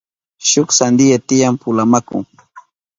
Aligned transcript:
Shuk 0.49 0.69
sandiya 0.77 1.17
tiyan 1.27 1.55
pula 1.61 1.83
maku. 1.91 2.17